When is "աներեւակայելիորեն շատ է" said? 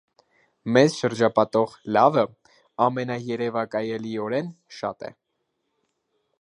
2.87-5.15